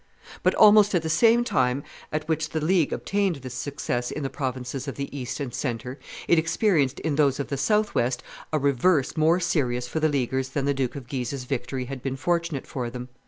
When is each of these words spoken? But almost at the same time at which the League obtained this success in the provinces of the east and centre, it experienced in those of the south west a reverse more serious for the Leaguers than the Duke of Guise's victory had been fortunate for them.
But 0.41 0.55
almost 0.55 0.95
at 0.95 1.03
the 1.03 1.11
same 1.11 1.43
time 1.43 1.83
at 2.11 2.27
which 2.27 2.49
the 2.49 2.59
League 2.59 2.91
obtained 2.91 3.35
this 3.35 3.53
success 3.53 4.09
in 4.09 4.23
the 4.23 4.31
provinces 4.31 4.87
of 4.87 4.95
the 4.95 5.15
east 5.15 5.39
and 5.39 5.53
centre, 5.53 5.99
it 6.27 6.39
experienced 6.39 6.99
in 7.01 7.17
those 7.17 7.39
of 7.39 7.49
the 7.49 7.55
south 7.55 7.93
west 7.93 8.23
a 8.51 8.57
reverse 8.57 9.15
more 9.15 9.39
serious 9.39 9.87
for 9.87 9.99
the 9.99 10.09
Leaguers 10.09 10.49
than 10.49 10.65
the 10.65 10.73
Duke 10.73 10.95
of 10.95 11.07
Guise's 11.07 11.43
victory 11.43 11.85
had 11.85 12.01
been 12.01 12.15
fortunate 12.15 12.65
for 12.65 12.89
them. 12.89 13.09